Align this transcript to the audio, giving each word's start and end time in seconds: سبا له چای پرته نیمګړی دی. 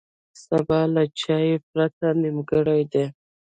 سبا 0.43 0.79
له 0.95 1.03
چای 1.19 1.49
پرته 1.69 2.07
نیمګړی 2.21 2.81
دی. 2.91 3.05